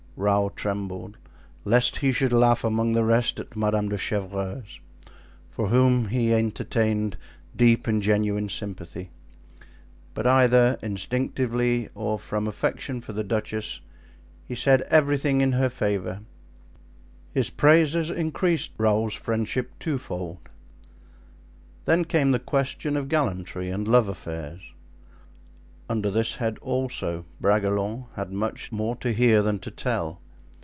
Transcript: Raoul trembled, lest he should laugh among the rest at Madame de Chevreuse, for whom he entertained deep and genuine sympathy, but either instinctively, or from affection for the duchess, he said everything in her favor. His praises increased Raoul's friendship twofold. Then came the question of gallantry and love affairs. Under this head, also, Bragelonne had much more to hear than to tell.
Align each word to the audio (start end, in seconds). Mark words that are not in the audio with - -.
Raoul 0.17 0.51
trembled, 0.51 1.17
lest 1.65 1.95
he 1.97 2.11
should 2.11 2.31
laugh 2.33 2.63
among 2.63 2.93
the 2.93 3.03
rest 3.03 3.39
at 3.39 3.55
Madame 3.55 3.89
de 3.89 3.97
Chevreuse, 3.97 4.79
for 5.49 5.69
whom 5.69 6.09
he 6.09 6.31
entertained 6.31 7.17
deep 7.55 7.87
and 7.87 8.03
genuine 8.03 8.47
sympathy, 8.47 9.09
but 10.13 10.27
either 10.27 10.77
instinctively, 10.83 11.89
or 11.95 12.19
from 12.19 12.45
affection 12.45 13.01
for 13.01 13.13
the 13.13 13.23
duchess, 13.23 13.81
he 14.45 14.53
said 14.53 14.81
everything 14.91 15.41
in 15.41 15.53
her 15.53 15.69
favor. 15.69 16.19
His 17.31 17.49
praises 17.49 18.11
increased 18.11 18.73
Raoul's 18.77 19.15
friendship 19.15 19.71
twofold. 19.79 20.37
Then 21.85 22.05
came 22.05 22.29
the 22.29 22.37
question 22.39 22.95
of 22.95 23.09
gallantry 23.09 23.69
and 23.71 23.87
love 23.87 24.07
affairs. 24.07 24.73
Under 25.89 26.09
this 26.09 26.35
head, 26.37 26.57
also, 26.59 27.25
Bragelonne 27.41 28.05
had 28.15 28.31
much 28.31 28.71
more 28.71 28.95
to 28.97 29.11
hear 29.11 29.41
than 29.41 29.59
to 29.59 29.69
tell. 29.71 30.21